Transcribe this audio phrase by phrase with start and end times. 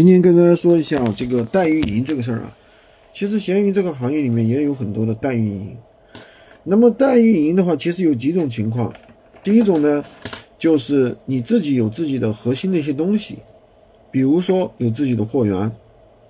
[0.00, 2.56] 今天跟大家说一下这个代运营这个事儿啊，
[3.12, 5.76] 其实闲鱼这个行业里面也有很多的代运营。
[6.64, 8.90] 那么代运营的话，其实有几种情况。
[9.44, 10.02] 第一种呢，
[10.58, 13.40] 就是你自己有自己的核心的一些东西，
[14.10, 15.70] 比如说有自己的货源，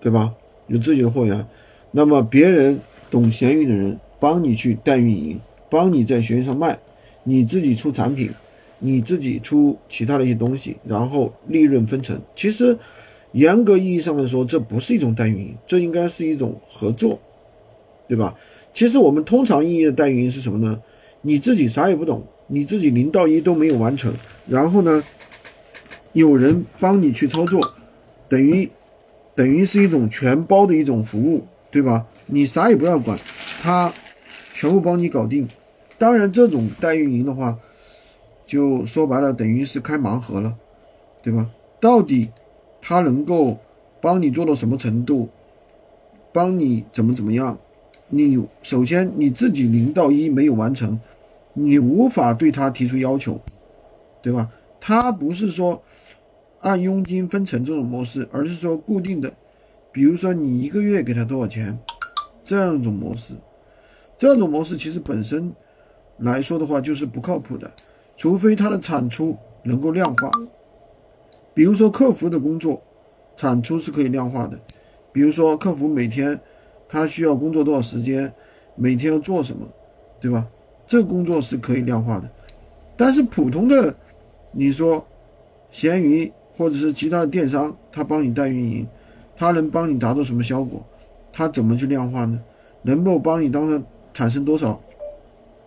[0.00, 0.34] 对吧？
[0.66, 1.46] 有自己的货源，
[1.92, 2.76] 那么别人
[3.08, 5.38] 懂闲鱼的人帮你去代运营，
[5.70, 6.76] 帮你在闲鱼上卖，
[7.22, 8.28] 你自己出产品，
[8.80, 12.20] 你自己出其他的一些东西，然后利润分成。
[12.34, 12.76] 其实。
[13.32, 17.18] 严格意义上来说，这不是一种代运营，这应该是一种合作，
[18.08, 18.34] 对吧？
[18.74, 20.82] 其实我们通常意义的代运营是什么呢？
[21.22, 24.12] 你自己啥也不懂，你自己零到一都没有完成，
[24.48, 25.02] 然后呢，
[26.12, 27.60] 有人帮你去操作，
[28.28, 28.68] 等于
[29.34, 32.06] 等于是一种全包的一种服务，对吧？
[32.26, 33.18] 你啥也不要管，
[33.62, 33.92] 他
[34.52, 35.48] 全部帮你搞定。
[35.98, 37.58] 当然，这种代运营的话，
[38.46, 40.56] 就说白了，等于是开盲盒了，
[41.22, 41.48] 对吧？
[41.80, 42.30] 到底？
[42.80, 43.58] 他能够
[44.00, 45.28] 帮你做到什么程度？
[46.32, 47.58] 帮你怎么怎么样？
[48.08, 51.00] 你首先你自己零到一没有完成，
[51.52, 53.40] 你无法对他提出要求，
[54.22, 54.48] 对吧？
[54.80, 55.82] 他不是说
[56.60, 59.32] 按佣金分成这种模式，而是说固定的，
[59.92, 61.78] 比如说你一个月给他多少钱，
[62.42, 63.34] 这样一种模式。
[64.16, 65.52] 这种模式其实本身
[66.18, 67.70] 来说的话就是不靠谱的，
[68.16, 70.30] 除非他的产出能够量化。
[71.60, 72.80] 比如说客服的工作
[73.36, 74.58] 产出是可以量化的，
[75.12, 76.40] 比如说客服每天
[76.88, 78.32] 他需要工作多少时间，
[78.76, 79.68] 每天要做什么，
[80.22, 80.46] 对吧？
[80.86, 82.30] 这个工作是可以量化的。
[82.96, 83.94] 但是普通的，
[84.52, 85.04] 你说
[85.70, 88.88] 闲鱼或者是其他的电商，他帮你代运营，
[89.36, 90.82] 他能帮你达到什么效果？
[91.30, 92.40] 他怎么去量化呢？
[92.80, 94.80] 能够帮你当上产生多少，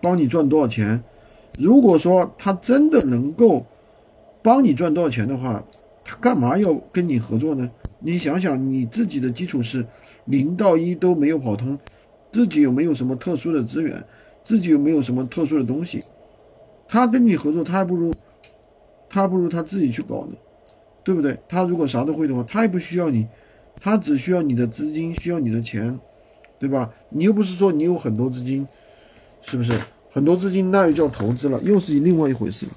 [0.00, 1.04] 帮你赚多少钱？
[1.58, 3.66] 如果说他真的能够。
[4.44, 5.62] 帮你赚多少钱的话，
[6.04, 7.70] 他干嘛要跟你合作呢？
[8.00, 9.86] 你想想，你自己的基础是
[10.24, 11.78] 零到一都没有跑通，
[12.32, 14.02] 自己有没有什么特殊的资源，
[14.42, 16.02] 自己有没有什么特殊的东西？
[16.88, 18.12] 他跟你合作，他还不如
[19.08, 20.36] 他不如他自己去搞呢，
[21.04, 21.38] 对不对？
[21.48, 23.28] 他如果啥都会的话，他也不需要你，
[23.80, 25.96] 他只需要你的资金，需要你的钱，
[26.58, 26.90] 对吧？
[27.10, 28.66] 你又不是说你有很多资金，
[29.40, 29.72] 是不是？
[30.10, 32.72] 很多资金那又叫投资了，又是另外一回事了。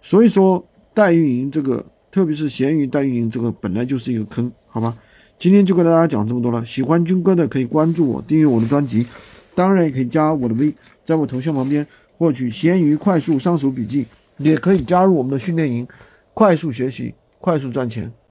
[0.00, 0.64] 所以说。
[0.96, 4.96] 代运营这个，特别是闲鱼代运营这个，本来就是一个坑，好吧？
[5.36, 6.64] 今天就跟大家讲这么多了。
[6.64, 9.04] 喜欢军哥的可以关注我，订阅我的专辑，
[9.56, 10.72] 当然也可以加我的微，
[11.04, 11.84] 在我头像旁边
[12.16, 14.06] 获取闲鱼快速上手笔记，
[14.38, 15.84] 也可以加入我们的训练营，
[16.34, 18.12] 快速学习，快速赚钱。